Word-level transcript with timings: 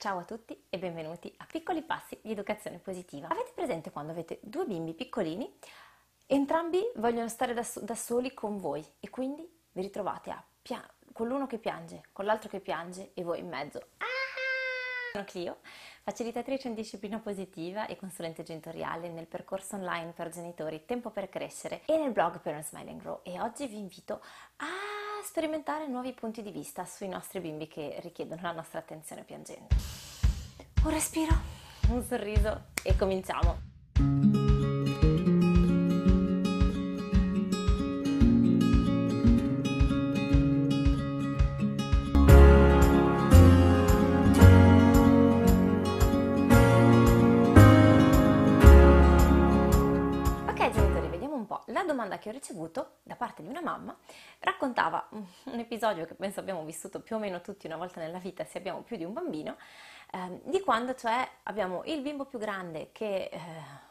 Ciao 0.00 0.16
a 0.16 0.24
tutti 0.24 0.58
e 0.70 0.78
benvenuti 0.78 1.30
a 1.36 1.44
Piccoli 1.44 1.82
Passi 1.82 2.18
di 2.22 2.30
Educazione 2.30 2.78
Positiva. 2.78 3.28
Avete 3.28 3.52
presente 3.54 3.90
quando 3.90 4.12
avete 4.12 4.38
due 4.40 4.64
bimbi 4.64 4.94
piccolini? 4.94 5.58
Entrambi 6.24 6.80
vogliono 6.94 7.28
stare 7.28 7.52
da, 7.52 7.62
da 7.82 7.94
soli 7.94 8.32
con 8.32 8.56
voi 8.56 8.82
e 8.98 9.10
quindi 9.10 9.46
vi 9.72 9.82
ritrovate 9.82 10.30
a 10.30 10.42
pia- 10.62 10.90
con 11.12 11.28
l'uno 11.28 11.46
che 11.46 11.58
piange, 11.58 12.04
con 12.12 12.24
l'altro 12.24 12.48
che 12.48 12.60
piange 12.60 13.10
e 13.12 13.22
voi 13.22 13.40
in 13.40 13.48
mezzo. 13.48 13.88
Ah! 13.98 14.06
Sono 15.12 15.24
Clio, 15.24 15.58
facilitatrice 16.02 16.68
in 16.68 16.74
disciplina 16.74 17.18
positiva 17.18 17.86
e 17.86 17.96
consulente 17.96 18.42
genitoriale 18.42 19.10
nel 19.10 19.26
percorso 19.26 19.76
online 19.76 20.12
per 20.12 20.30
genitori 20.30 20.86
Tempo 20.86 21.10
per 21.10 21.28
Crescere 21.28 21.82
e 21.84 21.98
nel 21.98 22.12
blog 22.12 22.40
Parent 22.40 22.64
Smile 22.64 22.90
and 22.90 23.02
Grow 23.02 23.20
e 23.22 23.38
oggi 23.38 23.66
vi 23.66 23.76
invito 23.76 24.22
a 24.56 24.99
sperimentare 25.22 25.86
nuovi 25.86 26.12
punti 26.12 26.42
di 26.42 26.50
vista 26.50 26.84
sui 26.84 27.08
nostri 27.08 27.40
bimbi 27.40 27.68
che 27.68 27.98
richiedono 28.00 28.42
la 28.42 28.52
nostra 28.52 28.78
attenzione 28.78 29.24
piangendo. 29.24 29.68
Un 30.84 30.90
respiro, 30.90 31.34
un 31.88 32.02
sorriso 32.02 32.66
e 32.82 32.96
cominciamo. 32.96 33.69
Che 52.20 52.28
ho 52.28 52.32
ricevuto 52.32 52.98
da 53.02 53.16
parte 53.16 53.42
di 53.42 53.48
una 53.48 53.60
mamma 53.60 53.96
raccontava 54.38 55.08
un 55.10 55.58
episodio 55.58 56.06
che 56.06 56.14
penso 56.14 56.38
abbiamo 56.38 56.62
vissuto 56.64 57.00
più 57.00 57.16
o 57.16 57.18
meno 57.18 57.40
tutti 57.40 57.66
una 57.66 57.76
volta 57.76 58.00
nella 58.00 58.18
vita 58.18 58.44
se 58.44 58.58
abbiamo 58.58 58.82
più 58.82 58.96
di 58.96 59.02
un 59.02 59.12
bambino, 59.12 59.56
eh, 60.12 60.40
di 60.44 60.60
quando 60.60 60.94
cioè 60.94 61.28
abbiamo 61.44 61.82
il 61.86 62.00
bimbo 62.02 62.24
più 62.26 62.38
grande 62.38 62.90
che 62.92 63.30
eh, 63.32 63.38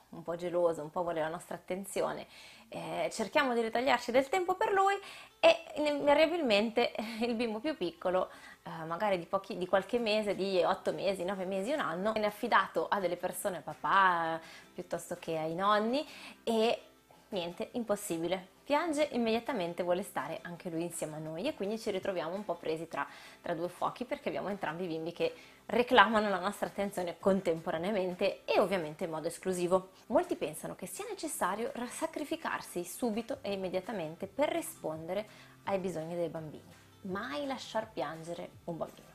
un 0.09 0.23
po' 0.23 0.35
geloso, 0.35 0.81
un 0.81 0.89
po' 0.89 1.03
vuole 1.03 1.19
la 1.19 1.27
nostra 1.27 1.55
attenzione, 1.55 2.27
eh, 2.69 3.09
cerchiamo 3.11 3.53
di 3.53 3.61
ritagliarci 3.61 4.11
del 4.11 4.27
tempo 4.29 4.55
per 4.55 4.71
lui 4.71 4.95
e 5.39 5.55
invariabilmente 5.75 6.93
il 7.21 7.35
bimbo 7.35 7.59
più 7.59 7.75
piccolo, 7.77 8.29
eh, 8.63 8.85
magari 8.85 9.19
di, 9.19 9.25
pochi, 9.25 9.57
di, 9.57 9.67
qualche 9.67 9.99
mese, 9.99 10.35
di 10.35 10.63
8 10.63 10.93
mesi, 10.93 11.23
9 11.23 11.45
mesi, 11.45 11.71
un 11.71 11.79
anno, 11.79 12.11
viene 12.13 12.27
affidato 12.27 12.87
a 12.87 12.99
delle 12.99 13.17
persone, 13.17 13.61
papà 13.61 14.39
piuttosto 14.73 15.17
che 15.19 15.37
ai 15.37 15.53
nonni 15.53 16.07
e 16.43 16.83
niente, 17.29 17.69
impossibile. 17.73 18.57
Piange 18.63 19.07
immediatamente, 19.11 19.83
vuole 19.83 20.03
stare 20.03 20.39
anche 20.43 20.69
lui 20.69 20.83
insieme 20.83 21.15
a 21.15 21.19
noi 21.19 21.47
e 21.47 21.55
quindi 21.55 21.79
ci 21.79 21.89
ritroviamo 21.89 22.35
un 22.35 22.45
po' 22.45 22.55
presi 22.55 22.87
tra, 22.87 23.07
tra 23.41 23.55
due 23.55 23.67
fuochi 23.67 24.05
perché 24.05 24.29
abbiamo 24.29 24.49
entrambi 24.49 24.83
i 24.83 24.87
bimbi 24.87 25.11
che 25.11 25.33
reclamano 25.65 26.29
la 26.29 26.39
nostra 26.39 26.67
attenzione 26.67 27.17
contemporaneamente 27.19 28.43
e 28.45 28.59
ovviamente 28.59 29.05
in 29.05 29.09
modo 29.09 29.27
esclusivo. 29.27 29.89
Molti 30.07 30.35
pensano 30.35 30.75
che 30.75 30.85
sia 30.85 31.05
necessario 31.09 31.71
sacrificarsi 31.89 32.83
subito 32.83 33.39
e 33.41 33.53
immediatamente 33.53 34.27
per 34.27 34.49
rispondere 34.49 35.27
ai 35.63 35.79
bisogni 35.79 36.15
dei 36.15 36.29
bambini. 36.29 36.71
Mai 37.01 37.45
lasciar 37.45 37.91
piangere 37.91 38.49
un 38.65 38.77
bambino. 38.77 39.07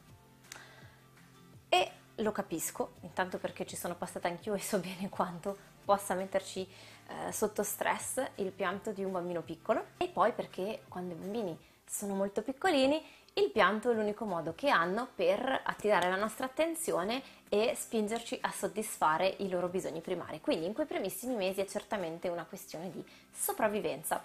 E 1.69 1.91
lo 2.17 2.33
capisco, 2.33 2.95
intanto 3.01 3.39
perché 3.39 3.67
ci 3.67 3.77
sono 3.77 3.95
passata 3.95 4.29
anch'io 4.29 4.55
e 4.55 4.61
so 4.61 4.79
bene 4.79 5.09
quanto 5.09 5.73
possa 5.85 6.15
metterci 6.15 6.67
eh, 7.07 7.33
sotto 7.33 7.63
stress 7.63 8.23
il 8.37 8.51
pianto 8.51 8.93
di 8.93 9.05
un 9.05 9.13
bambino 9.13 9.43
piccolo 9.43 9.87
e 9.97 10.09
poi 10.09 10.33
perché 10.33 10.83
quando 10.89 11.15
i 11.15 11.17
bambini 11.17 11.59
sono 11.87 12.15
molto 12.15 12.43
piccolini 12.43 13.03
il 13.37 13.51
pianto 13.51 13.91
è 13.91 13.95
l'unico 13.95 14.25
modo 14.27 14.55
che 14.55 14.69
hanno 14.69 15.09
per 15.13 15.63
attirare 15.65 16.09
la 16.09 16.15
nostra 16.15 16.47
attenzione 16.47 17.21
e 17.49 17.75
spingerci 17.75 18.39
a 18.41 18.53
soddisfare 18.53 19.35
i 19.39 19.49
loro 19.49 19.67
bisogni 19.67 20.01
primari. 20.01 20.41
Quindi 20.41 20.67
in 20.67 20.73
quei 20.73 20.87
primissimi 20.87 21.35
mesi 21.35 21.61
è 21.61 21.67
certamente 21.67 22.29
una 22.29 22.45
questione 22.45 22.93
di 22.93 23.05
sopravvivenza. 23.33 24.23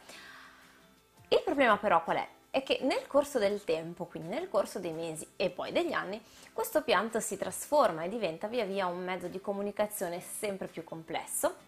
Il 1.27 1.41
problema 1.43 1.77
però 1.77 2.03
qual 2.03 2.17
è? 2.17 2.27
È 2.51 2.61
che 2.61 2.79
nel 2.81 3.07
corso 3.07 3.39
del 3.39 3.63
tempo, 3.63 4.05
quindi 4.05 4.29
nel 4.29 4.47
corso 4.47 4.77
dei 4.77 4.93
mesi 4.93 5.27
e 5.35 5.49
poi 5.49 5.71
degli 5.71 5.93
anni, 5.93 6.21
questo 6.53 6.83
pianto 6.83 7.19
si 7.19 7.35
trasforma 7.35 8.03
e 8.03 8.09
diventa 8.09 8.47
via 8.47 8.65
via 8.65 8.85
un 8.85 9.03
mezzo 9.03 9.27
di 9.27 9.41
comunicazione 9.41 10.19
sempre 10.19 10.67
più 10.67 10.83
complesso 10.83 11.67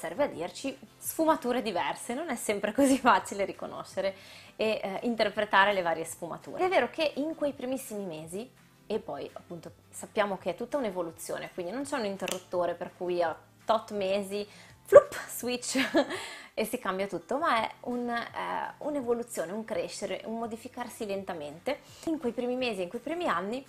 serve 0.00 0.24
a 0.24 0.26
dirci 0.28 0.74
sfumature 0.96 1.60
diverse, 1.60 2.14
non 2.14 2.30
è 2.30 2.36
sempre 2.36 2.72
così 2.74 2.96
facile 2.96 3.44
riconoscere 3.44 4.14
e 4.56 4.80
eh, 4.82 5.00
interpretare 5.02 5.74
le 5.74 5.82
varie 5.82 6.04
sfumature. 6.04 6.64
È 6.64 6.68
vero 6.68 6.88
che 6.88 7.12
in 7.16 7.34
quei 7.34 7.52
primissimi 7.52 8.04
mesi, 8.04 8.50
e 8.86 8.98
poi 8.98 9.28
appunto 9.34 9.72
sappiamo 9.90 10.38
che 10.38 10.50
è 10.50 10.54
tutta 10.54 10.78
un'evoluzione, 10.78 11.50
quindi 11.52 11.70
non 11.70 11.84
c'è 11.84 11.98
un 11.98 12.06
interruttore 12.06 12.74
per 12.74 12.92
cui 12.96 13.22
a 13.22 13.36
tot 13.66 13.92
mesi, 13.92 14.46
flup, 14.84 15.14
switch 15.28 15.78
e 16.54 16.64
si 16.64 16.78
cambia 16.78 17.06
tutto, 17.06 17.36
ma 17.36 17.62
è 17.62 17.70
un, 17.82 18.08
eh, 18.08 18.74
un'evoluzione, 18.78 19.52
un 19.52 19.64
crescere, 19.64 20.22
un 20.24 20.38
modificarsi 20.38 21.04
lentamente. 21.04 21.80
In 22.06 22.18
quei 22.18 22.32
primi 22.32 22.56
mesi, 22.56 22.82
in 22.82 22.88
quei 22.88 23.02
primi 23.02 23.28
anni, 23.28 23.64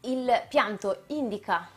il 0.00 0.42
pianto 0.48 1.02
indica 1.08 1.68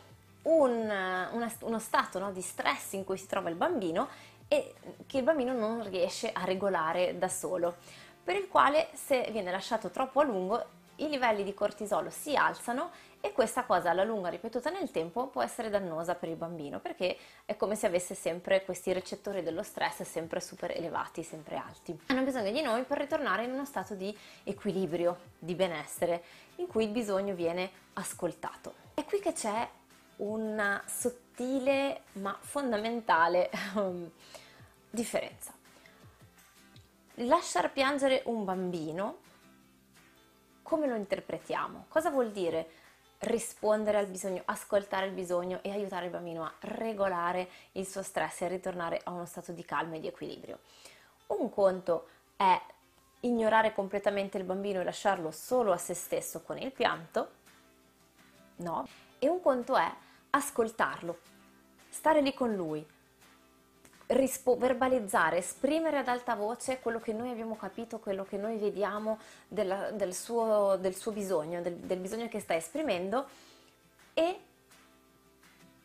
un, 0.49 0.71
una, 0.71 1.51
uno 1.61 1.79
stato 1.79 2.19
no, 2.19 2.31
di 2.31 2.41
stress 2.41 2.93
in 2.93 3.03
cui 3.03 3.17
si 3.17 3.27
trova 3.27 3.49
il 3.49 3.55
bambino 3.55 4.07
e 4.47 4.73
che 5.05 5.17
il 5.17 5.23
bambino 5.23 5.53
non 5.53 5.87
riesce 5.89 6.31
a 6.31 6.43
regolare 6.43 7.17
da 7.17 7.27
solo, 7.27 7.75
per 8.23 8.35
il 8.35 8.47
quale 8.47 8.89
se 8.93 9.29
viene 9.31 9.51
lasciato 9.51 9.89
troppo 9.89 10.19
a 10.19 10.23
lungo 10.23 10.77
i 10.99 11.07
livelli 11.07 11.43
di 11.43 11.53
cortisolo 11.53 12.09
si 12.09 12.35
alzano 12.35 12.91
e 13.21 13.31
questa 13.31 13.63
cosa 13.63 13.89
alla 13.89 14.03
lunga 14.03 14.29
ripetuta 14.29 14.69
nel 14.69 14.91
tempo 14.91 15.27
può 15.27 15.41
essere 15.41 15.69
dannosa 15.69 16.15
per 16.15 16.29
il 16.29 16.35
bambino 16.35 16.79
perché 16.79 17.17
è 17.45 17.55
come 17.55 17.75
se 17.75 17.85
avesse 17.85 18.15
sempre 18.15 18.63
questi 18.63 18.91
recettori 18.93 19.43
dello 19.43 19.63
stress 19.63 20.01
sempre 20.03 20.41
super 20.41 20.71
elevati, 20.71 21.23
sempre 21.23 21.57
alti. 21.57 21.97
Hanno 22.07 22.23
bisogno 22.23 22.51
di 22.51 22.61
noi 22.61 22.83
per 22.83 22.97
ritornare 22.97 23.43
in 23.43 23.51
uno 23.51 23.65
stato 23.65 23.93
di 23.93 24.15
equilibrio, 24.43 25.19
di 25.37 25.55
benessere, 25.55 26.23
in 26.55 26.67
cui 26.67 26.85
il 26.85 26.91
bisogno 26.91 27.33
viene 27.33 27.69
ascoltato. 27.93 28.73
È 28.93 29.03
qui 29.05 29.19
che 29.19 29.33
c'è 29.33 29.67
una 30.19 30.83
sottile 30.85 32.03
ma 32.13 32.37
fondamentale 32.39 33.49
um, 33.75 34.09
differenza. 34.89 35.53
Lasciar 37.15 37.71
piangere 37.71 38.23
un 38.25 38.45
bambino, 38.45 39.17
come 40.63 40.87
lo 40.87 40.95
interpretiamo? 40.95 41.85
Cosa 41.89 42.09
vuol 42.09 42.31
dire 42.31 42.69
rispondere 43.19 43.97
al 43.97 44.07
bisogno, 44.07 44.43
ascoltare 44.45 45.07
il 45.07 45.11
bisogno 45.11 45.59
e 45.61 45.71
aiutare 45.71 46.05
il 46.05 46.11
bambino 46.11 46.45
a 46.45 46.53
regolare 46.61 47.49
il 47.73 47.85
suo 47.85 48.01
stress 48.01 48.41
e 48.41 48.45
a 48.45 48.47
ritornare 48.47 49.01
a 49.03 49.11
uno 49.11 49.25
stato 49.25 49.51
di 49.51 49.65
calma 49.65 49.95
e 49.95 49.99
di 49.99 50.07
equilibrio? 50.07 50.59
Un 51.27 51.49
conto 51.49 52.07
è 52.37 52.59
ignorare 53.21 53.73
completamente 53.73 54.37
il 54.37 54.45
bambino 54.45 54.79
e 54.79 54.85
lasciarlo 54.85 55.31
solo 55.31 55.73
a 55.73 55.77
se 55.77 55.93
stesso 55.93 56.41
con 56.41 56.57
il 56.57 56.71
pianto, 56.71 57.31
no? 58.57 58.87
E 59.19 59.27
un 59.27 59.41
conto 59.41 59.75
è 59.75 59.93
ascoltarlo, 60.31 61.19
stare 61.89 62.21
lì 62.21 62.33
con 62.33 62.53
lui, 62.53 62.85
rispo- 64.07 64.57
verbalizzare, 64.57 65.37
esprimere 65.37 65.97
ad 65.97 66.07
alta 66.07 66.35
voce 66.35 66.79
quello 66.79 66.99
che 66.99 67.13
noi 67.13 67.29
abbiamo 67.29 67.55
capito, 67.55 67.99
quello 67.99 68.23
che 68.23 68.37
noi 68.37 68.57
vediamo 68.57 69.19
della, 69.47 69.91
del, 69.91 70.13
suo, 70.13 70.77
del, 70.77 70.95
suo, 70.95 71.11
bisogno, 71.11 71.61
del, 71.61 71.75
del 71.75 71.99
bisogno 71.99 72.27
che 72.27 72.39
sta 72.39 72.55
esprimendo 72.55 73.27
e 74.13 74.39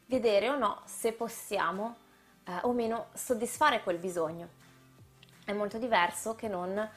vedere 0.06 0.48
o 0.48 0.56
no 0.56 0.82
se 0.84 1.12
possiamo 1.12 1.96
eh, 2.44 2.58
o 2.62 2.72
meno 2.72 3.08
soddisfare 3.14 3.82
quel 3.82 3.98
bisogno. 3.98 4.62
È 5.44 5.52
molto 5.52 5.76
diverso 5.76 6.34
che 6.34 6.48
non 6.48 6.90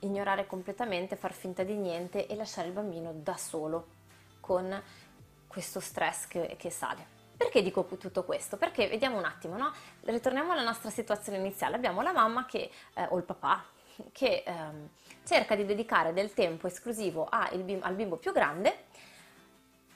ignorare 0.00 0.46
completamente, 0.46 1.16
far 1.16 1.32
finta 1.32 1.64
di 1.64 1.74
niente 1.74 2.26
e 2.26 2.36
lasciare 2.36 2.68
il 2.68 2.74
bambino 2.74 3.12
da 3.12 3.36
solo 3.36 4.02
con 4.40 4.80
questo 5.54 5.78
stress 5.78 6.26
che, 6.26 6.56
che 6.58 6.70
sale. 6.70 7.06
Perché 7.36 7.62
dico 7.62 7.84
tutto 7.84 8.24
questo? 8.24 8.56
Perché 8.56 8.88
vediamo 8.88 9.16
un 9.16 9.24
attimo, 9.24 9.56
no? 9.56 9.72
Ritorniamo 10.00 10.52
alla 10.52 10.62
nostra 10.62 10.90
situazione 10.90 11.38
iniziale. 11.38 11.76
Abbiamo 11.76 12.02
la 12.02 12.12
mamma 12.12 12.44
che, 12.44 12.70
eh, 12.94 13.06
o 13.08 13.16
il 13.16 13.22
papà 13.22 13.64
che 14.10 14.42
ehm, 14.44 14.88
cerca 15.24 15.54
di 15.54 15.64
dedicare 15.64 16.12
del 16.12 16.34
tempo 16.34 16.66
esclusivo 16.66 17.28
bimbo, 17.62 17.84
al 17.84 17.94
bimbo 17.94 18.16
più 18.16 18.32
grande 18.32 18.86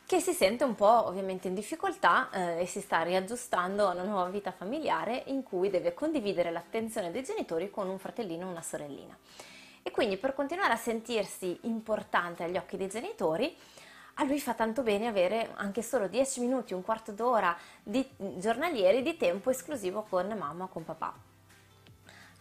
che 0.07 0.21
si 0.21 0.33
sente 0.33 0.65
un 0.65 0.75
po' 0.75 1.07
ovviamente 1.07 1.49
in 1.49 1.55
difficoltà 1.55 2.31
eh, 2.31 2.63
e 2.63 2.67
si 2.67 2.81
sta 2.81 3.03
riaggiustando 3.03 3.87
a 3.87 3.93
una 3.93 4.05
nuova 4.05 4.31
vita 4.31 4.53
familiare 4.53 5.25
in 5.27 5.43
cui 5.43 5.69
deve 5.69 5.93
condividere 5.93 6.51
l'attenzione 6.51 7.11
dei 7.11 7.23
genitori 7.25 7.71
con 7.71 7.89
un 7.89 7.99
fratellino 7.99 8.47
o 8.47 8.51
una 8.51 8.63
sorellina. 8.63 9.15
E 9.83 9.91
quindi 9.91 10.17
per 10.17 10.35
continuare 10.35 10.73
a 10.73 10.77
sentirsi 10.77 11.59
importante 11.63 12.45
agli 12.45 12.57
occhi 12.57 12.79
dei 12.79 12.89
genitori, 12.89 13.55
a 14.21 14.25
lui 14.25 14.41
fa 14.41 14.55
tanto 14.55 14.83
bene 14.83 15.07
avere 15.07 15.51
anche 15.55 15.83
solo 15.83 16.09
10 16.09 16.41
minuti, 16.41 16.75
un 16.75 16.83
quarto 16.83 17.13
d'ora 17.13 17.57
di, 17.83 18.07
giornalieri 18.17 19.03
di 19.03 19.17
tempo 19.17 19.51
esclusivo 19.51 20.05
con 20.09 20.27
mamma 20.37 20.65
o 20.65 20.69
con 20.69 20.85
papà. 20.85 21.15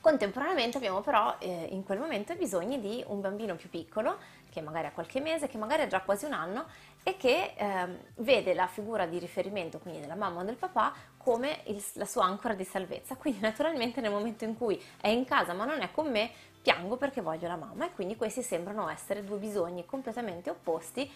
Contemporaneamente 0.02 0.78
abbiamo 0.78 1.02
però 1.02 1.36
eh, 1.38 1.68
in 1.72 1.84
quel 1.84 2.00
momento 2.00 2.34
bisogno 2.36 2.78
di 2.78 3.04
un 3.08 3.22
bambino 3.22 3.56
più 3.56 3.70
piccolo, 3.70 4.18
che 4.50 4.62
magari 4.62 4.88
ha 4.88 4.92
qualche 4.92 5.20
mese, 5.20 5.48
che 5.48 5.58
magari 5.58 5.84
ha 5.84 5.88
già 5.88 6.02
quasi 6.02 6.26
un 6.26 6.34
anno, 6.34 6.66
e 7.04 7.16
che 7.16 7.54
eh, 7.56 7.88
vede 8.16 8.54
la 8.56 8.68
figura 8.68 9.06
di 9.06 9.20
riferimento, 9.20 9.78
quindi 9.78 10.00
della 10.00 10.16
mamma 10.16 10.42
o 10.42 10.44
del 10.44 10.56
papà, 10.56 10.94
come 11.18 11.62
il, 11.66 11.84
la 11.94 12.06
sua 12.06 12.26
ancora 12.26 12.56
di 12.56 12.64
salvezza. 12.64 13.16
Quindi 13.18 13.40
naturalmente 13.40 14.02
nel 14.02 14.12
momento 14.12 14.46
in 14.46 14.58
cui 14.58 14.82
è 15.00 15.10
in 15.10 15.26
casa 15.26 15.54
ma 15.54 15.66
non 15.66 15.82
è 15.82 15.92
con 15.92 16.10
me, 16.10 16.32
piango 16.62 16.98
perché 16.98 17.22
voglio 17.22 17.48
la 17.48 17.56
mamma 17.56 17.86
e 17.86 17.92
quindi 17.94 18.16
questi 18.16 18.42
sembrano 18.42 18.90
essere 18.90 19.24
due 19.24 19.38
bisogni 19.38 19.86
completamente 19.86 20.50
opposti 20.50 21.10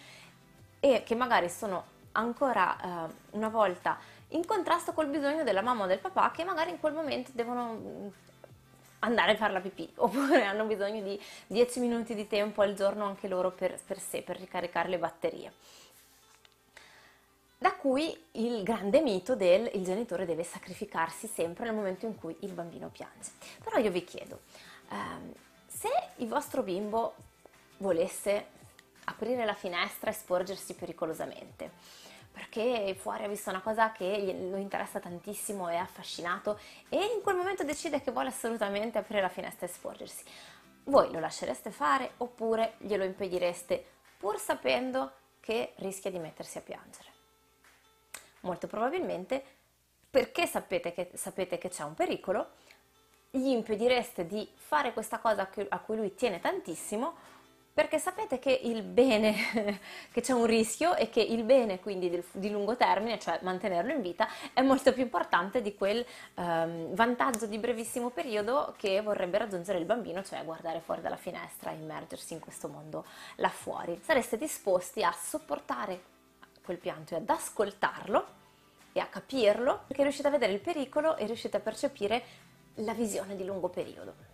e 0.84 1.04
che 1.04 1.14
magari 1.14 1.48
sono 1.48 1.84
ancora 2.12 3.06
eh, 3.08 3.12
una 3.30 3.48
volta 3.48 3.96
in 4.30 4.44
contrasto 4.44 4.92
col 4.92 5.06
bisogno 5.06 5.44
della 5.44 5.62
mamma 5.62 5.84
o 5.84 5.86
del 5.86 6.00
papà 6.00 6.32
che 6.32 6.42
magari 6.42 6.70
in 6.70 6.80
quel 6.80 6.92
momento 6.92 7.30
devono 7.34 7.72
mm, 7.72 8.08
andare 8.98 9.32
a 9.32 9.36
fare 9.36 9.52
la 9.52 9.60
pipì 9.60 9.88
oppure 9.94 10.44
hanno 10.44 10.64
bisogno 10.64 11.00
di 11.00 11.20
10 11.46 11.78
minuti 11.78 12.16
di 12.16 12.26
tempo 12.26 12.62
al 12.62 12.74
giorno 12.74 13.04
anche 13.04 13.28
loro 13.28 13.52
per, 13.52 13.78
per 13.86 14.00
sé, 14.00 14.22
per 14.22 14.38
ricaricare 14.38 14.88
le 14.88 14.98
batterie. 14.98 15.52
Da 17.58 17.74
cui 17.74 18.20
il 18.32 18.64
grande 18.64 19.00
mito 19.00 19.36
del 19.36 19.70
il 19.74 19.84
genitore 19.84 20.26
deve 20.26 20.42
sacrificarsi 20.42 21.28
sempre 21.28 21.66
nel 21.66 21.74
momento 21.74 22.06
in 22.06 22.16
cui 22.16 22.36
il 22.40 22.52
bambino 22.52 22.88
piange. 22.88 23.30
Però 23.62 23.78
io 23.78 23.92
vi 23.92 24.02
chiedo, 24.02 24.40
ehm, 24.90 25.32
se 25.68 25.88
il 26.16 26.26
vostro 26.26 26.64
bimbo 26.64 27.14
volesse 27.76 28.46
aprire 29.04 29.44
la 29.44 29.54
finestra 29.54 30.10
e 30.10 30.14
sporgersi 30.14 30.74
pericolosamente, 30.74 31.70
perché 32.30 32.94
fuori 32.98 33.24
ha 33.24 33.28
visto 33.28 33.50
una 33.50 33.60
cosa 33.60 33.92
che 33.92 34.36
lo 34.50 34.56
interessa 34.56 35.00
tantissimo, 35.00 35.68
è 35.68 35.76
affascinato 35.76 36.58
e 36.88 36.96
in 36.96 37.22
quel 37.22 37.36
momento 37.36 37.64
decide 37.64 38.00
che 38.00 38.10
vuole 38.10 38.28
assolutamente 38.28 38.98
aprire 38.98 39.20
la 39.20 39.28
finestra 39.28 39.66
e 39.66 39.70
sporgersi. 39.70 40.24
Voi 40.84 41.12
lo 41.12 41.20
lascereste 41.20 41.70
fare 41.70 42.12
oppure 42.18 42.74
glielo 42.78 43.04
impedireste 43.04 43.84
pur 44.18 44.38
sapendo 44.38 45.12
che 45.40 45.74
rischia 45.76 46.10
di 46.10 46.18
mettersi 46.18 46.58
a 46.58 46.62
piangere? 46.62 47.10
Molto 48.40 48.66
probabilmente 48.66 49.44
perché 50.10 50.46
sapete 50.46 50.92
che, 50.92 51.10
sapete 51.14 51.58
che 51.58 51.68
c'è 51.68 51.84
un 51.84 51.94
pericolo, 51.94 52.50
gli 53.30 53.48
impedireste 53.48 54.26
di 54.26 54.46
fare 54.54 54.92
questa 54.92 55.18
cosa 55.18 55.48
a 55.68 55.78
cui 55.78 55.96
lui 55.96 56.14
tiene 56.14 56.38
tantissimo 56.38 57.16
perché 57.74 57.98
sapete 57.98 58.38
che 58.38 58.52
il 58.64 58.82
bene, 58.82 59.80
che 60.12 60.20
c'è 60.20 60.32
un 60.32 60.44
rischio 60.44 60.94
e 60.94 61.08
che 61.08 61.20
il 61.20 61.42
bene 61.42 61.80
quindi 61.80 62.10
di, 62.10 62.22
di 62.32 62.50
lungo 62.50 62.76
termine, 62.76 63.18
cioè 63.18 63.38
mantenerlo 63.42 63.92
in 63.92 64.02
vita, 64.02 64.28
è 64.52 64.60
molto 64.60 64.92
più 64.92 65.02
importante 65.02 65.62
di 65.62 65.74
quel 65.74 66.04
um, 66.34 66.94
vantaggio 66.94 67.46
di 67.46 67.58
brevissimo 67.58 68.10
periodo 68.10 68.74
che 68.76 69.00
vorrebbe 69.00 69.38
raggiungere 69.38 69.78
il 69.78 69.86
bambino, 69.86 70.22
cioè 70.22 70.44
guardare 70.44 70.80
fuori 70.80 71.00
dalla 71.00 71.16
finestra, 71.16 71.70
immergersi 71.70 72.34
in 72.34 72.40
questo 72.40 72.68
mondo 72.68 73.06
là 73.36 73.48
fuori. 73.48 73.98
Sareste 74.02 74.36
disposti 74.36 75.02
a 75.02 75.12
sopportare 75.12 76.10
quel 76.62 76.78
pianto 76.78 77.14
e 77.14 77.18
ad 77.18 77.28
ascoltarlo 77.28 78.40
e 78.92 79.00
a 79.00 79.06
capirlo 79.06 79.84
perché 79.86 80.02
riuscite 80.02 80.28
a 80.28 80.30
vedere 80.30 80.52
il 80.52 80.60
pericolo 80.60 81.16
e 81.16 81.24
riuscite 81.24 81.56
a 81.56 81.60
percepire 81.60 82.22
la 82.76 82.92
visione 82.92 83.34
di 83.34 83.44
lungo 83.44 83.68
periodo. 83.68 84.31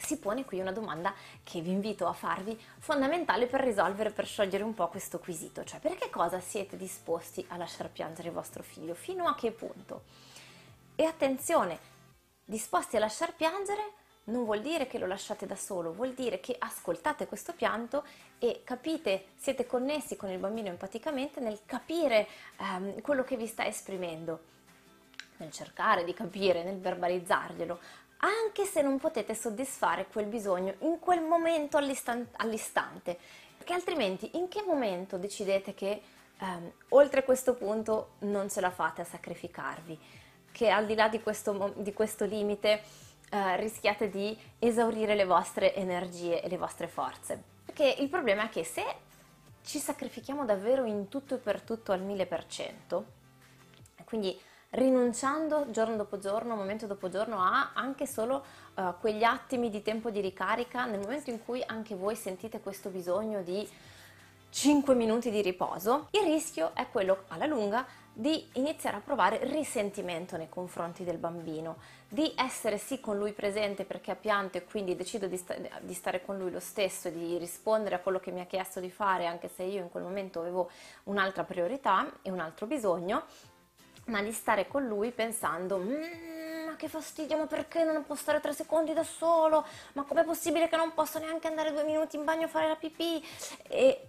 Si 0.00 0.18
pone 0.18 0.44
qui 0.44 0.60
una 0.60 0.72
domanda 0.72 1.14
che 1.44 1.60
vi 1.60 1.70
invito 1.70 2.06
a 2.06 2.12
farvi, 2.12 2.58
fondamentale 2.78 3.46
per 3.46 3.60
risolvere, 3.60 4.10
per 4.10 4.26
sciogliere 4.26 4.64
un 4.64 4.74
po' 4.74 4.88
questo 4.88 5.18
quesito, 5.18 5.62
cioè 5.62 5.78
per 5.78 5.96
che 5.96 6.10
cosa 6.10 6.40
siete 6.40 6.76
disposti 6.76 7.44
a 7.48 7.56
lasciar 7.56 7.90
piangere 7.90 8.30
vostro 8.30 8.62
figlio, 8.62 8.94
fino 8.94 9.26
a 9.26 9.34
che 9.34 9.52
punto? 9.52 10.02
E 10.96 11.04
attenzione, 11.04 11.78
disposti 12.44 12.96
a 12.96 13.00
lasciar 13.00 13.34
piangere 13.34 13.98
non 14.24 14.44
vuol 14.44 14.60
dire 14.60 14.86
che 14.86 14.98
lo 14.98 15.06
lasciate 15.06 15.46
da 15.46 15.56
solo, 15.56 15.92
vuol 15.92 16.12
dire 16.12 16.40
che 16.40 16.56
ascoltate 16.58 17.26
questo 17.26 17.52
pianto 17.52 18.04
e 18.38 18.62
capite, 18.64 19.26
siete 19.36 19.66
connessi 19.66 20.16
con 20.16 20.30
il 20.30 20.38
bambino 20.38 20.68
empaticamente 20.68 21.40
nel 21.40 21.60
capire 21.66 22.26
ehm, 22.58 23.00
quello 23.00 23.22
che 23.22 23.36
vi 23.36 23.46
sta 23.46 23.66
esprimendo, 23.66 24.40
nel 25.38 25.50
cercare 25.50 26.04
di 26.04 26.14
capire, 26.14 26.62
nel 26.64 26.78
verbalizzarglielo, 26.78 27.78
anche 28.20 28.64
se 28.64 28.82
non 28.82 28.98
potete 28.98 29.34
soddisfare 29.34 30.06
quel 30.06 30.26
bisogno 30.26 30.74
in 30.80 30.98
quel 30.98 31.22
momento 31.22 31.76
all'istan- 31.76 32.28
all'istante, 32.36 33.18
perché 33.56 33.72
altrimenti 33.72 34.36
in 34.36 34.48
che 34.48 34.62
momento 34.62 35.16
decidete 35.16 35.74
che 35.74 36.02
ehm, 36.38 36.72
oltre 36.90 37.24
questo 37.24 37.54
punto 37.54 38.12
non 38.20 38.50
ce 38.50 38.60
la 38.60 38.70
fate 38.70 39.02
a 39.02 39.04
sacrificarvi, 39.04 39.98
che 40.52 40.68
al 40.68 40.86
di 40.86 40.94
là 40.94 41.08
di 41.08 41.20
questo, 41.20 41.72
di 41.76 41.92
questo 41.92 42.24
limite 42.24 42.82
eh, 43.30 43.56
rischiate 43.56 44.10
di 44.10 44.36
esaurire 44.58 45.14
le 45.14 45.24
vostre 45.24 45.74
energie 45.74 46.42
e 46.42 46.48
le 46.48 46.56
vostre 46.56 46.88
forze. 46.88 47.42
Perché 47.64 47.96
il 47.98 48.08
problema 48.08 48.44
è 48.44 48.48
che 48.48 48.64
se 48.64 48.84
ci 49.62 49.78
sacrifichiamo 49.78 50.44
davvero 50.44 50.84
in 50.84 51.08
tutto 51.08 51.36
e 51.36 51.38
per 51.38 51.62
tutto 51.62 51.92
al 51.92 52.02
1000%, 52.02 53.02
quindi 54.04 54.38
rinunciando 54.70 55.66
giorno 55.70 55.96
dopo 55.96 56.18
giorno, 56.18 56.54
momento 56.54 56.86
dopo 56.86 57.08
giorno 57.08 57.40
a 57.40 57.72
anche 57.74 58.06
solo 58.06 58.44
uh, 58.74 58.94
quegli 59.00 59.22
attimi 59.22 59.70
di 59.70 59.82
tempo 59.82 60.10
di 60.10 60.20
ricarica, 60.20 60.84
nel 60.84 61.00
momento 61.00 61.30
in 61.30 61.44
cui 61.44 61.62
anche 61.66 61.94
voi 61.94 62.14
sentite 62.14 62.60
questo 62.60 62.88
bisogno 62.90 63.42
di 63.42 63.68
5 64.50 64.94
minuti 64.94 65.30
di 65.30 65.42
riposo, 65.42 66.08
il 66.10 66.22
rischio 66.22 66.74
è 66.74 66.88
quello 66.90 67.24
alla 67.28 67.46
lunga 67.46 67.86
di 68.12 68.48
iniziare 68.54 68.96
a 68.96 69.00
provare 69.00 69.38
risentimento 69.44 70.36
nei 70.36 70.48
confronti 70.48 71.04
del 71.04 71.18
bambino, 71.18 71.76
di 72.08 72.32
essere 72.36 72.76
sì 72.76 72.98
con 72.98 73.16
lui 73.16 73.32
presente 73.32 73.84
perché 73.84 74.10
ha 74.10 74.16
pianto 74.16 74.58
e 74.58 74.64
quindi 74.64 74.96
decido 74.96 75.28
di, 75.28 75.36
sta- 75.36 75.54
di, 75.80 75.94
stare 75.94 76.24
con 76.24 76.36
lui 76.36 76.50
lo 76.50 76.58
stesso 76.58 77.08
di 77.08 77.38
rispondere 77.38 77.94
a 77.94 78.00
quello 78.00 78.18
che 78.18 78.32
mi 78.32 78.40
ha 78.40 78.46
chiesto 78.46 78.80
di 78.80 78.90
fare 78.90 79.26
anche 79.26 79.48
se 79.48 79.62
io 79.62 79.80
in 79.80 79.90
quel 79.90 80.02
momento 80.02 80.40
avevo 80.40 80.68
un'altra 81.04 81.44
priorità 81.44 82.10
e 82.22 82.30
un 82.30 82.40
altro 82.40 82.66
bisogno, 82.66 83.22
ma 84.10 84.22
di 84.22 84.32
stare 84.32 84.68
con 84.68 84.86
lui 84.86 85.10
pensando 85.10 85.78
mm, 85.78 86.66
ma 86.66 86.76
che 86.76 86.88
fastidio, 86.88 87.38
ma 87.38 87.46
perché 87.46 87.84
non 87.84 88.04
può 88.04 88.14
stare 88.14 88.40
tre 88.40 88.52
secondi 88.52 88.92
da 88.92 89.04
solo? 89.04 89.64
Ma 89.94 90.02
com'è 90.02 90.24
possibile 90.24 90.68
che 90.68 90.76
non 90.76 90.92
possa 90.92 91.18
neanche 91.18 91.46
andare 91.48 91.72
due 91.72 91.84
minuti 91.84 92.16
in 92.16 92.24
bagno 92.24 92.44
a 92.44 92.48
fare 92.48 92.68
la 92.68 92.76
pipì? 92.76 93.24
E 93.68 94.08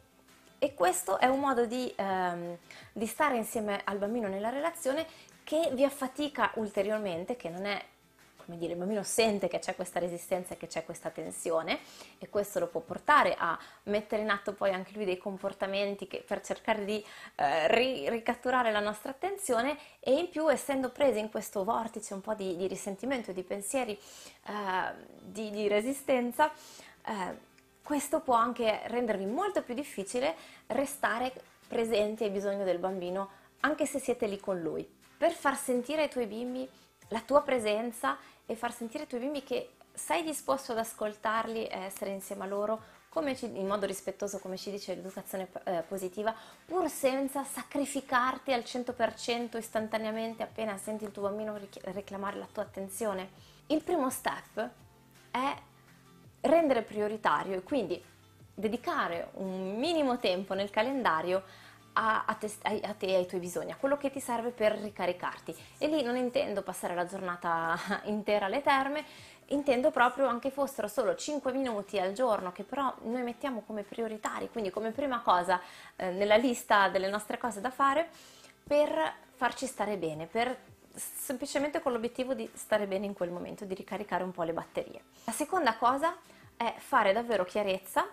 e 0.64 0.76
questo 0.76 1.18
è 1.18 1.26
un 1.26 1.40
modo 1.40 1.66
di, 1.66 1.92
ehm, 1.96 2.56
di 2.94 3.08
stare 3.08 3.36
insieme 3.36 3.82
al 3.84 3.98
bambino 3.98 4.28
nella 4.28 4.50
relazione 4.50 5.08
che 5.44 5.72
vi 5.74 5.84
affatica 5.84 6.52
ulteriormente, 6.54 7.36
che 7.36 7.50
non 7.50 7.66
è 7.66 7.84
come 8.52 8.58
dire, 8.58 8.74
il 8.74 8.80
bambino 8.80 9.04
sente 9.04 9.48
che 9.48 9.60
c'è 9.60 9.76
questa 9.76 10.00
resistenza 10.00 10.54
e 10.54 10.58
che 10.58 10.68
c'è 10.68 10.84
questa 10.84 11.10
tensione 11.10 11.80
e 12.20 12.28
questo 12.28 12.60
lo 12.60 12.68
può 12.68 12.82
portare 12.82 13.34
a 13.38 13.58
mettere 13.84 14.24
in 14.24 14.30
atto 14.30 14.52
poi 14.52 14.72
anche 14.72 14.92
lui 14.94 15.06
dei 15.06 15.18
comportamenti 15.18 16.06
che, 16.06 16.22
per 16.26 16.42
cercare 16.42 16.84
di 16.84 17.02
eh, 17.36 17.74
ri- 17.74 18.10
ricatturare 18.10 18.72
la 18.72 18.82
nostra 18.82 19.12
attenzione 19.12 19.78
e 20.02 20.12
in 20.12 20.30
più 20.30 20.52
essendo 20.52 20.90
presi 20.90 21.20
in 21.20 21.30
questo 21.30 21.64
vortice 21.64 22.14
un 22.14 22.20
po' 22.20 22.34
di, 22.34 22.58
di 22.58 22.68
risentimento, 22.68 23.32
di 23.32 23.44
pensieri, 23.44 23.98
eh, 24.48 24.94
di, 25.22 25.50
di, 25.50 25.70
resistenza, 25.70 26.52
eh, 27.06 27.50
questo 27.82 28.20
può 28.20 28.34
anche 28.34 28.82
rendervi 28.88 29.28
molto 29.28 29.64
più 29.64 29.74
difficile 29.74 30.36
restare 30.68 31.32
presenti 31.70 32.26
ai 32.26 32.32
bisogni 32.32 32.66
del 32.66 32.80
bambino 32.80 33.30
anche 33.62 33.86
se 33.86 34.00
siete 34.00 34.28
lì 34.28 34.40
con 34.42 34.60
lui, 34.60 34.86
per 35.18 35.32
far 35.32 35.56
sentire 35.56 36.02
ai 36.02 36.10
tuoi 36.10 36.26
bimbi 36.26 36.68
la 37.12 37.22
tua 37.22 37.42
presenza 37.42 38.18
e 38.46 38.56
far 38.56 38.74
sentire 38.74 39.04
ai 39.04 39.10
tuoi 39.10 39.22
bimbi 39.22 39.44
che 39.44 39.72
sei 39.94 40.24
disposto 40.24 40.72
ad 40.72 40.80
ascoltarli 40.80 41.68
e 41.68 41.78
essere 41.80 42.12
insieme 42.12 42.44
a 42.44 42.48
loro 42.48 43.00
ci, 43.36 43.46
in 43.46 43.68
modo 43.68 43.86
rispettoso, 43.86 44.40
come 44.40 44.56
ci 44.56 44.72
dice 44.72 44.96
l'educazione 44.96 45.50
eh, 45.66 45.84
positiva, 45.86 46.34
pur 46.66 46.90
senza 46.90 47.44
sacrificarti 47.44 48.54
al 48.54 48.62
100% 48.62 49.58
istantaneamente 49.58 50.44
appena 50.44 50.78
senti 50.78 51.04
il 51.04 51.12
tuo 51.12 51.24
bambino 51.24 51.60
reclamare 51.82 52.38
la 52.38 52.48
tua 52.50 52.64
attenzione. 52.64 53.30
Il 53.68 53.84
primo 53.84 54.10
step 54.10 54.70
è 55.30 55.56
rendere 56.42 56.84
prioritario 56.84 57.58
e 57.58 57.64
quindi 57.64 58.02
dedicare 58.54 59.32
un 59.34 59.78
minimo 59.78 60.18
tempo 60.18 60.54
nel 60.54 60.70
calendario 60.70 61.44
a, 61.94 62.26
a, 62.26 62.34
te, 62.36 62.52
a, 62.64 62.94
te, 62.94 63.08
e 63.08 63.16
ai 63.16 63.26
tuoi 63.26 63.40
bisogni, 63.40 63.72
a 63.72 63.76
quello 63.76 63.98
che 63.98 64.12
ti 64.12 64.20
serve 64.20 64.52
per 64.52 64.74
ricaricarti. 64.74 65.56
E 65.78 65.88
lì 65.88 66.04
non 66.04 66.16
intendo 66.16 66.62
passare 66.62 66.96
la 66.96 67.06
giornata 67.06 67.78
intera 68.06 68.46
alle 68.46 68.62
terme, 68.62 69.04
intendo 69.48 69.92
proprio 69.92 70.28
anche 70.28 70.50
fossero 70.50 70.88
solo 70.88 71.16
5 71.16 71.52
minuti 71.52 72.00
al 72.00 72.14
giorno 72.14 72.52
che 72.52 72.64
però 72.64 72.94
noi 73.04 73.22
mettiamo 73.22 73.64
come 73.66 73.84
prioritari, 73.84 74.50
quindi 74.50 74.70
come 74.70 74.92
prima 74.92 75.20
cosa 75.22 75.60
eh, 75.96 76.12
nella 76.12 76.38
lista 76.38 76.90
delle 76.90 77.10
nostre 77.10 77.38
cose 77.38 77.60
da 77.60 77.70
fare 77.70 78.10
per 78.64 79.14
farci 79.36 79.66
stare 79.66 79.98
bene, 79.98 80.28
per 80.28 80.56
semplicemente 80.94 81.82
con 81.82 81.92
l'obiettivo 81.92 82.34
di 82.34 82.50
stare 82.54 82.88
bene 82.88 83.06
in 83.06 83.14
quel 83.14 83.32
momento, 83.32 83.66
di 83.66 83.74
ricaricare 83.74 84.24
un 84.24 84.32
po' 84.32 84.44
le 84.44 84.54
batterie. 84.54 85.04
La 85.26 85.32
seconda 85.32 85.76
cosa 85.76 86.16
è 86.56 86.76
fare 86.78 87.12
davvero 87.12 87.44
chiarezza 87.44 88.08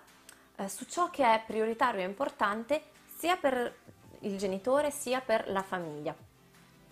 eh, 0.57 0.69
su 0.69 0.85
ciò 0.87 1.11
che 1.11 1.25
è 1.25 1.43
prioritario 1.47 2.01
e 2.01 2.05
importante 2.05 2.83
sia 3.19 3.37
per 3.37 3.75
il 4.21 4.39
genitore 4.39 4.91
sia 4.91 5.21
per 5.21 5.51
la 5.51 5.63
famiglia. 5.63 6.15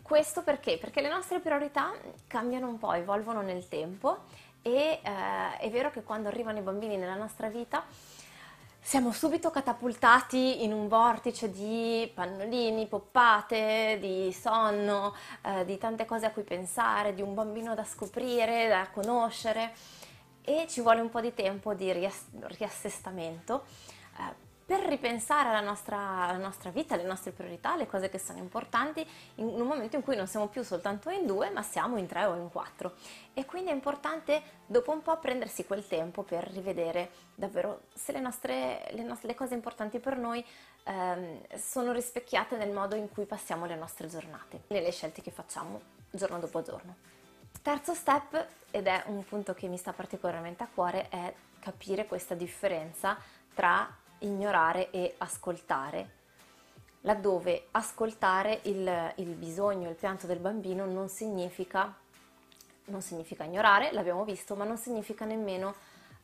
Questo 0.03 0.43
perché? 0.43 0.77
Perché 0.79 1.01
le 1.01 1.09
nostre 1.09 1.41
priorità 1.41 1.93
cambiano 2.27 2.69
un 2.69 2.79
po', 2.79 2.93
evolvono 2.93 3.43
nel 3.43 3.69
tempo 3.69 4.25
e 4.63 5.01
eh, 5.03 5.57
è 5.59 5.71
vero 5.71 5.91
che 5.91 6.03
quando 6.03 6.29
arrivano 6.29 6.59
i 6.59 6.63
bambini 6.63 6.97
nella 6.97 7.15
nostra 7.15 7.49
vita 7.49 7.85
siamo 8.81 9.11
subito 9.11 9.51
catapultati 9.51 10.63
in 10.63 10.73
un 10.73 10.87
vortice 10.87 11.51
di 11.51 12.09
pannolini, 12.15 12.87
poppate, 12.87 13.99
di 14.01 14.33
sonno, 14.33 15.15
eh, 15.43 15.65
di 15.65 15.77
tante 15.77 16.05
cose 16.05 16.27
a 16.27 16.31
cui 16.31 16.45
pensare, 16.45 17.13
di 17.13 17.23
un 17.23 17.35
bambino 17.35 17.75
da 17.75 17.83
scoprire, 17.83 18.69
da 18.69 18.89
conoscere 18.93 19.75
e 20.43 20.67
ci 20.69 20.81
vuole 20.81 21.01
un 21.01 21.11
po' 21.11 21.21
di 21.21 21.35
tempo 21.35 21.75
di 21.75 21.93
riassestamento 21.93 23.65
eh, 24.19 24.46
per 24.67 24.81
ripensare 24.81 25.51
alla 25.51 25.61
nostra, 25.61 25.97
alla 26.27 26.39
nostra, 26.39 26.71
vita, 26.71 26.95
alle 26.95 27.05
nostre 27.05 27.31
priorità, 27.31 27.75
alle 27.75 27.87
cose 27.87 28.09
che 28.09 28.19
sono 28.19 28.39
importanti, 28.39 29.07
in 29.37 29.47
un 29.47 29.67
momento 29.67 29.95
in 29.95 30.03
cui 30.03 30.17
non 30.17 30.27
siamo 30.27 30.49
più 30.49 30.65
soltanto 30.65 31.09
in 31.09 31.25
due, 31.25 31.51
ma 31.51 31.63
siamo 31.63 31.99
in 31.99 32.09
tre 32.09 32.25
o 32.25 32.35
in 32.35 32.51
quattro. 32.51 32.95
E 33.33 33.45
quindi 33.45 33.71
è 33.71 33.73
importante 33.73 34.43
dopo 34.67 34.91
un 34.91 35.03
po' 35.03 35.17
prendersi 35.19 35.65
quel 35.65 35.87
tempo 35.87 36.25
per 36.25 36.43
rivedere 36.49 37.11
davvero 37.37 37.83
se 37.95 38.11
le, 38.11 38.19
nostre, 38.19 38.89
le, 38.91 39.05
nostre, 39.05 39.29
le 39.29 39.35
cose 39.37 39.55
importanti 39.55 40.01
per 40.01 40.17
noi 40.17 40.45
ehm, 40.83 41.43
sono 41.57 41.93
rispecchiate 41.93 42.57
nel 42.57 42.73
modo 42.73 42.97
in 42.97 43.09
cui 43.09 43.25
passiamo 43.25 43.67
le 43.67 43.77
nostre 43.77 44.09
giornate, 44.09 44.63
nelle 44.67 44.91
scelte 44.91 45.23
che 45.23 45.31
facciamo 45.31 45.81
giorno 46.11 46.41
dopo 46.41 46.63
giorno. 46.63 46.97
Terzo 47.63 47.95
step, 47.95 48.47
ed 48.73 48.89
è 48.89 49.05
un 49.07 49.25
punto 49.25 49.55
che 49.55 49.69
mi 49.69 49.77
sta 49.77 49.93
particolarmente 49.93 50.65
a 50.65 50.69
cuore, 50.73 51.09
è 51.09 51.33
capire 51.61 52.07
questa 52.07 52.35
differenza 52.35 53.17
tra 53.55 54.05
ignorare 54.21 54.91
e 54.91 55.15
ascoltare, 55.19 56.11
laddove 57.03 57.69
ascoltare 57.73 58.61
il, 58.65 59.13
il 59.17 59.35
bisogno, 59.35 59.89
il 59.89 59.95
pianto 59.95 60.27
del 60.27 60.39
bambino 60.39 60.85
non 60.87 61.09
significa, 61.09 61.95
non 62.87 63.03
significa 63.03 63.45
ignorare, 63.45 63.93
l'abbiamo 63.93 64.25
visto, 64.25 64.55
ma 64.55 64.65
non 64.65 64.77
significa 64.77 65.25
nemmeno 65.25 65.75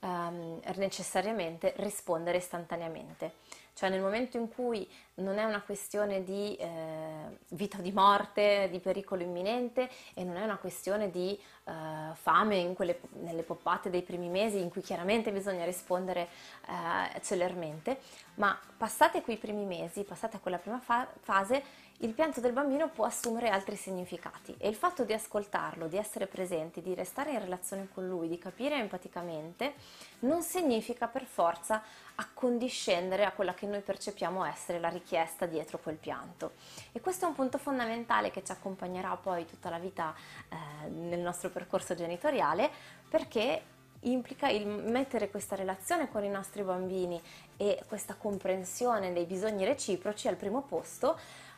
um, 0.01 0.61
necessariamente 0.77 1.75
rispondere 1.77 2.39
istantaneamente. 2.39 3.35
Cioè 3.75 3.89
nel 3.89 4.01
momento 4.01 4.37
in 4.37 4.49
cui 4.49 4.89
non 5.15 5.39
è 5.39 5.45
una 5.45 5.63
questione 5.63 6.23
di 6.23 6.55
eh, 6.57 7.12
vita 7.49 7.79
o 7.79 7.81
di 7.81 7.93
morte, 7.93 8.69
di 8.71 8.79
pericolo 8.79 9.23
imminente 9.23 9.89
e 10.15 10.25
non 10.25 10.37
è 10.37 10.43
una 10.43 10.57
questione 10.57 11.11
di 11.11 11.39
eh, 11.65 12.15
fame 12.15 12.73
quelle, 12.75 13.01
nelle 13.21 13.43
poppate 13.43 13.91
dei 13.91 14.03
primi 14.03 14.29
mesi 14.29 14.61
in 14.61 14.69
cui 14.69 14.81
chiaramente 14.83 15.33
bisogna 15.33 15.65
rispondere 15.65 16.29
eh, 16.67 17.21
celermente, 17.23 17.99
ma 18.35 18.59
passate 18.77 19.23
quei 19.23 19.37
primi 19.37 19.65
mesi, 19.65 20.03
passate 20.05 20.41
quella 20.41 20.59
prima 20.59 20.81
fa- 20.81 21.09
fase, 21.21 21.63
il 22.03 22.15
pianto 22.15 22.41
del 22.41 22.53
bambino 22.53 22.89
può 22.89 23.05
assumere 23.05 23.49
altri 23.49 23.77
significati 23.77 24.55
e 24.59 24.69
il 24.69 24.75
fatto 24.75 25.05
di 25.05 25.13
ascoltarlo, 25.13 25.87
di 25.87 25.97
essere 25.97 26.27
presenti, 26.27 26.83
di 26.83 26.95
restare 26.95 27.31
in 27.31 27.39
relazione 27.39 27.89
con 27.95 28.09
lui, 28.09 28.29
di 28.29 28.39
capire 28.39 28.77
empaticamente, 28.77 29.75
non 30.21 30.43
significa 30.43 31.07
per 31.07 31.25
forza 31.25 31.81
accondiscendere 32.17 33.25
a 33.25 33.31
quella 33.31 33.55
che 33.55 33.67
noi 33.67 33.83
percepiamo 33.83 34.45
essere 34.45 34.81
la 34.81 34.89
richiesta 34.89 35.47
dietro 35.47 35.79
quel 35.79 35.95
pianto. 35.95 36.53
E 36.91 37.01
questo 37.01 37.25
è 37.25 37.29
un 37.29 37.37
punto 37.37 37.59
fondamentale 37.59 38.33
che 38.33 38.43
ci 38.43 38.51
accompagnerà 38.51 39.17
poi 39.17 39.47
tutta 39.47 39.71
la 39.71 39.79
vita 39.79 40.13
eh, 40.49 40.89
nel 40.89 41.21
nostro 41.21 41.51
percorso 41.51 41.95
genitoriale 41.95 42.69
perché 43.09 43.63
implica 44.05 44.49
il 44.49 44.67
mettere 44.67 45.31
questa 45.31 45.55
relazione 45.55 46.11
con 46.11 46.25
i 46.25 46.29
nostri 46.29 46.63
bambini 46.63 47.21
e 47.57 47.85
questa 47.87 48.15
comprensione 48.15 49.13
dei 49.13 49.25
bisogni 49.25 49.65
reciproci 49.65 50.27
al 50.27 50.35
primo 50.35 50.63
posto 50.63 51.17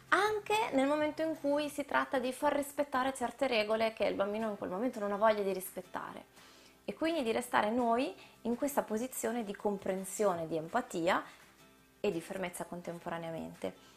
anche 0.08 0.70
nel 0.72 0.86
momento 0.86 1.22
in 1.22 1.38
cui 1.40 1.68
si 1.68 1.84
tratta 1.84 2.18
di 2.18 2.32
far 2.32 2.54
rispettare 2.54 3.14
certe 3.14 3.46
regole 3.46 3.92
che 3.92 4.04
il 4.04 4.14
bambino 4.14 4.48
in 4.50 4.56
quel 4.56 4.70
momento 4.70 5.00
non 5.00 5.12
ha 5.12 5.16
voglia 5.16 5.42
di 5.42 5.52
rispettare 5.52 6.24
e 6.84 6.94
quindi 6.94 7.22
di 7.22 7.32
restare 7.32 7.70
noi 7.70 8.14
in 8.42 8.56
questa 8.56 8.82
posizione 8.82 9.44
di 9.44 9.54
comprensione, 9.54 10.46
di 10.46 10.56
empatia 10.56 11.22
e 12.00 12.12
di 12.12 12.20
fermezza 12.20 12.64
contemporaneamente. 12.64 13.92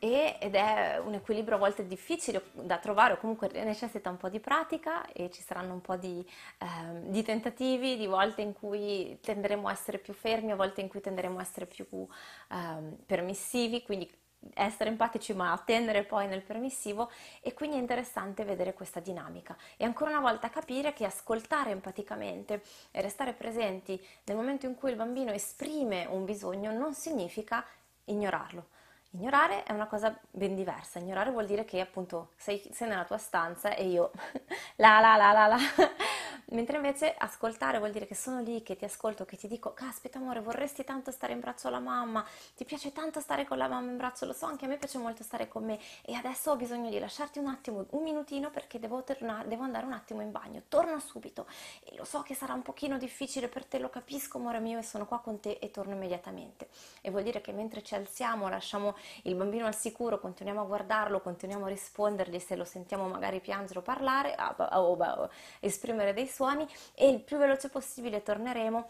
E, 0.00 0.36
ed 0.38 0.54
è 0.54 1.00
un 1.02 1.14
equilibrio 1.14 1.56
a 1.56 1.60
volte 1.60 1.86
difficile 1.86 2.50
da 2.52 2.76
trovare 2.76 3.14
o 3.14 3.16
comunque 3.16 3.48
necessita 3.64 4.10
un 4.10 4.18
po' 4.18 4.28
di 4.28 4.40
pratica 4.40 5.10
e 5.12 5.30
ci 5.30 5.40
saranno 5.40 5.72
un 5.72 5.80
po' 5.80 5.96
di, 5.96 6.22
eh, 6.58 7.00
di, 7.08 7.22
tentativi, 7.22 7.96
di 7.96 8.06
volte 8.06 8.42
in 8.42 8.52
cui 8.52 9.18
tenderemo 9.22 9.68
a 9.68 9.72
essere 9.72 9.98
più 9.98 10.12
fermi, 10.12 10.50
a 10.50 10.56
volte 10.56 10.82
in 10.82 10.88
cui 10.88 11.00
tenderemo 11.00 11.38
a 11.38 11.42
essere 11.42 11.64
più 11.64 11.86
eh, 11.86 12.96
permissivi, 13.06 13.82
quindi 13.82 14.10
essere 14.54 14.90
empatici 14.90 15.32
ma 15.34 15.52
attendere 15.52 16.04
poi 16.04 16.26
nel 16.26 16.42
permissivo 16.42 17.10
e 17.40 17.54
quindi 17.54 17.76
è 17.76 17.80
interessante 17.80 18.44
vedere 18.44 18.74
questa 18.74 19.00
dinamica 19.00 19.56
e 19.76 19.84
ancora 19.84 20.10
una 20.10 20.20
volta 20.20 20.50
capire 20.50 20.92
che 20.92 21.04
ascoltare 21.04 21.70
empaticamente 21.70 22.62
e 22.90 23.00
restare 23.00 23.32
presenti 23.32 24.00
nel 24.24 24.36
momento 24.36 24.66
in 24.66 24.74
cui 24.74 24.90
il 24.90 24.96
bambino 24.96 25.32
esprime 25.32 26.06
un 26.06 26.24
bisogno 26.24 26.72
non 26.72 26.94
significa 26.94 27.64
ignorarlo. 28.04 28.66
Ignorare 29.10 29.62
è 29.62 29.72
una 29.72 29.86
cosa 29.86 30.16
ben 30.30 30.56
diversa, 30.56 30.98
ignorare 30.98 31.30
vuol 31.30 31.46
dire 31.46 31.64
che 31.64 31.78
appunto 31.80 32.30
sei, 32.36 32.60
sei 32.72 32.88
nella 32.88 33.04
tua 33.04 33.16
stanza 33.18 33.72
e 33.74 33.86
io 33.86 34.10
la 34.76 34.98
la 34.98 35.16
la 35.16 35.32
la 35.32 35.46
la 35.46 35.58
Mentre 36.50 36.76
invece 36.76 37.14
ascoltare 37.16 37.78
vuol 37.78 37.90
dire 37.90 38.06
che 38.06 38.14
sono 38.14 38.40
lì, 38.40 38.62
che 38.62 38.76
ti 38.76 38.84
ascolto, 38.84 39.24
che 39.24 39.36
ti 39.36 39.48
dico, 39.48 39.72
caspita 39.72 40.18
amore, 40.18 40.40
vorresti 40.40 40.84
tanto 40.84 41.10
stare 41.10 41.32
in 41.32 41.40
braccio 41.40 41.68
alla 41.68 41.78
mamma, 41.78 42.24
ti 42.54 42.64
piace 42.64 42.92
tanto 42.92 43.20
stare 43.20 43.44
con 43.44 43.56
la 43.56 43.66
mamma 43.66 43.90
in 43.90 43.96
braccio, 43.96 44.26
lo 44.26 44.32
so, 44.32 44.46
anche 44.46 44.66
a 44.66 44.68
me 44.68 44.76
piace 44.76 44.98
molto 44.98 45.22
stare 45.22 45.48
con 45.48 45.64
me. 45.64 45.78
E 46.02 46.14
adesso 46.14 46.50
ho 46.50 46.56
bisogno 46.56 46.90
di 46.90 46.98
lasciarti 46.98 47.38
un 47.38 47.46
attimo, 47.46 47.86
un 47.90 48.02
minutino 48.02 48.50
perché 48.50 48.78
devo, 48.78 49.02
tornare, 49.02 49.48
devo 49.48 49.62
andare 49.62 49.86
un 49.86 49.92
attimo 49.92 50.20
in 50.20 50.30
bagno, 50.30 50.62
torno 50.68 50.98
subito. 50.98 51.46
E 51.84 51.96
lo 51.96 52.04
so 52.04 52.22
che 52.22 52.34
sarà 52.34 52.52
un 52.52 52.62
pochino 52.62 52.98
difficile 52.98 53.48
per 53.48 53.64
te, 53.64 53.78
lo 53.78 53.88
capisco 53.88 54.38
amore 54.38 54.60
mio 54.60 54.78
e 54.78 54.82
sono 54.82 55.06
qua 55.06 55.20
con 55.20 55.40
te 55.40 55.58
e 55.60 55.70
torno 55.70 55.94
immediatamente. 55.94 56.68
E 57.00 57.10
vuol 57.10 57.22
dire 57.22 57.40
che 57.40 57.52
mentre 57.52 57.82
ci 57.82 57.94
alziamo, 57.94 58.48
lasciamo 58.48 58.96
il 59.22 59.34
bambino 59.34 59.66
al 59.66 59.74
sicuro, 59.74 60.20
continuiamo 60.20 60.60
a 60.60 60.64
guardarlo, 60.64 61.20
continuiamo 61.20 61.64
a 61.66 61.68
rispondergli 61.68 62.38
se 62.38 62.56
lo 62.56 62.64
sentiamo 62.64 63.08
magari 63.08 63.40
piangere 63.40 63.78
o 63.78 63.82
parlare 63.82 64.34
o, 64.58 64.62
o, 64.62 64.96
o 64.96 65.30
esprimere 65.60 66.12
dei 66.12 66.26
suoni 66.34 66.66
e 66.94 67.08
il 67.08 67.20
più 67.20 67.36
veloce 67.38 67.68
possibile 67.68 68.22
torneremo 68.22 68.88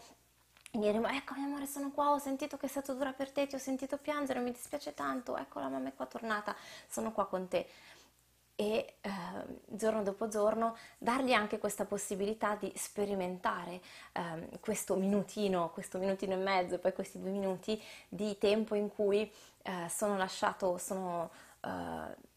e 0.75 0.77
diremo 0.77 1.07
ecco 1.07 1.35
mio 1.35 1.45
amore 1.45 1.67
sono 1.67 1.89
qua, 1.91 2.11
ho 2.11 2.17
sentito 2.17 2.57
che 2.57 2.65
è 2.65 2.69
stato 2.69 2.93
dura 2.93 3.13
per 3.13 3.31
te, 3.31 3.47
ti 3.47 3.55
ho 3.55 3.59
sentito 3.59 3.97
piangere, 3.97 4.41
mi 4.41 4.51
dispiace 4.51 4.93
tanto, 4.93 5.37
ecco 5.37 5.59
la 5.59 5.69
mamma 5.69 5.87
è 5.87 5.93
qua 5.95 6.05
tornata, 6.05 6.53
sono 6.87 7.13
qua 7.13 7.27
con 7.27 7.47
te. 7.47 7.65
E 8.57 8.95
eh, 9.01 9.09
giorno 9.65 10.01
dopo 10.03 10.27
giorno 10.27 10.77
dargli 10.97 11.33
anche 11.33 11.59
questa 11.59 11.85
possibilità 11.85 12.55
di 12.55 12.71
sperimentare 12.75 13.81
eh, 14.13 14.59
questo 14.59 14.95
minutino, 14.95 15.71
questo 15.71 15.97
minutino 15.97 16.33
e 16.33 16.37
mezzo 16.37 16.77
poi 16.77 16.93
questi 16.93 17.19
due 17.19 17.31
minuti 17.31 17.81
di 18.09 18.37
tempo 18.37 18.75
in 18.75 18.89
cui 18.89 19.31
eh, 19.61 19.89
sono 19.89 20.17
lasciato, 20.17 20.77
sono 20.77 21.31
eh, 21.61 22.33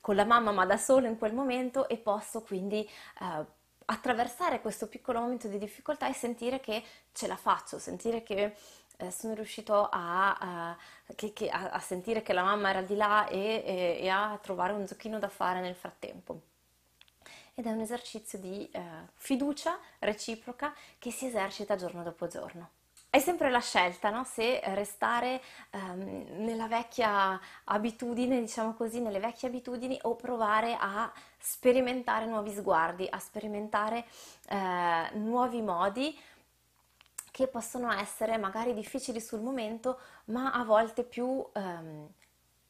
con 0.00 0.14
la 0.14 0.24
mamma 0.24 0.52
ma 0.52 0.64
da 0.66 0.76
solo 0.76 1.08
in 1.08 1.18
quel 1.18 1.34
momento 1.34 1.88
e 1.88 1.96
posso 1.96 2.42
quindi 2.42 2.88
eh, 3.20 3.44
attraversare 3.86 4.60
questo 4.60 4.88
piccolo 4.88 5.20
momento 5.20 5.48
di 5.48 5.58
difficoltà 5.58 6.08
e 6.08 6.12
sentire 6.12 6.60
che 6.60 6.82
ce 7.12 7.26
la 7.26 7.36
faccio, 7.36 7.78
sentire 7.78 8.22
che 8.22 8.54
eh, 8.98 9.10
sono 9.10 9.34
riuscito 9.34 9.88
a, 9.88 10.36
a, 10.36 10.76
che, 11.14 11.32
che, 11.32 11.48
a, 11.48 11.70
a, 11.70 11.80
sentire 11.80 12.22
che 12.22 12.32
la 12.32 12.42
mamma 12.42 12.70
era 12.70 12.82
di 12.82 12.96
là 12.96 13.28
e, 13.28 13.62
e, 13.64 13.98
e, 14.00 14.08
a 14.08 14.38
trovare 14.42 14.72
un 14.72 14.86
giochino 14.86 15.18
da 15.18 15.28
fare 15.28 15.60
nel 15.60 15.74
frattempo. 15.74 16.40
Ed 17.54 17.66
è 17.66 17.70
un 17.70 17.80
esercizio 17.80 18.38
di 18.38 18.68
eh, 18.70 18.80
fiducia 19.14 19.78
reciproca 20.00 20.74
che 20.98 21.10
si 21.10 21.26
esercita 21.26 21.76
giorno 21.76 22.02
dopo 22.02 22.26
giorno. 22.26 22.75
È 23.16 23.20
sempre 23.20 23.48
la 23.48 23.60
scelta, 23.60 24.10
no? 24.10 24.24
se 24.24 24.60
restare 24.74 25.40
ehm, 25.70 26.44
nella 26.44 26.66
vecchia 26.68 27.40
abitudine, 27.64 28.38
diciamo 28.40 28.74
così, 28.74 29.00
nelle 29.00 29.20
vecchie 29.20 29.48
abitudini 29.48 29.98
o 30.02 30.16
provare 30.16 30.76
a 30.78 31.10
sperimentare 31.38 32.26
nuovi 32.26 32.52
sguardi, 32.52 33.06
a 33.08 33.18
sperimentare 33.18 34.04
eh, 34.50 35.12
nuovi 35.14 35.62
modi 35.62 36.14
che 37.30 37.46
possono 37.46 37.90
essere 37.90 38.36
magari 38.36 38.74
difficili 38.74 39.22
sul 39.22 39.40
momento, 39.40 39.98
ma 40.26 40.52
a 40.52 40.62
volte 40.64 41.02
più 41.02 41.42
ehm, 41.54 42.06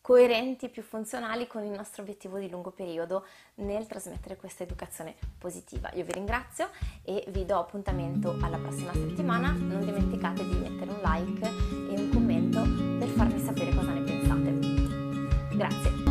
coerenti, 0.07 0.69
più 0.69 0.83
funzionali 0.83 1.49
con 1.49 1.65
il 1.65 1.73
nostro 1.73 2.03
obiettivo 2.03 2.39
di 2.39 2.49
lungo 2.49 2.71
periodo 2.71 3.27
nel 3.57 3.89
trasmettere 3.89 4.37
questa 4.37 4.63
educazione 4.63 5.17
positiva. 5.37 5.91
Io 5.95 6.05
vi 6.05 6.13
ringrazio 6.13 6.69
e 7.03 7.25
vi 7.31 7.45
do 7.45 7.59
appuntamento 7.59 8.37
alla 8.41 8.57
prossima 8.57 8.93
settimana. 8.93 9.51
Non 9.51 9.85
dimenticate 9.85 10.45
di 10.45 10.55
mettere 10.55 10.93
un 10.93 11.01
like 11.03 11.45
e 11.45 12.01
un 12.01 12.11
commento 12.13 12.63
per 13.01 13.09
farmi 13.17 13.41
sapere 13.41 13.75
cosa 13.75 13.91
ne 13.91 14.03
pensate. 14.03 15.57
Grazie. 15.57 16.06